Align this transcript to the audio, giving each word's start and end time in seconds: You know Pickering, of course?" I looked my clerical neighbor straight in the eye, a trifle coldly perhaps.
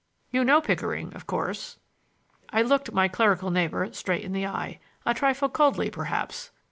You 0.31 0.43
know 0.43 0.61
Pickering, 0.61 1.13
of 1.13 1.27
course?" 1.27 1.77
I 2.49 2.63
looked 2.63 2.91
my 2.91 3.07
clerical 3.07 3.51
neighbor 3.51 3.93
straight 3.93 4.23
in 4.25 4.31
the 4.33 4.47
eye, 4.47 4.79
a 5.05 5.13
trifle 5.13 5.47
coldly 5.47 5.91
perhaps. 5.91 6.49